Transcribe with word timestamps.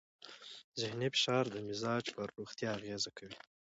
ذهنې 0.81 1.07
فشار 1.15 1.45
د 1.51 1.55
مزاج 1.67 2.05
پر 2.15 2.27
روغتیا 2.37 2.69
اغېز 2.77 3.03
کوي. 3.17 3.37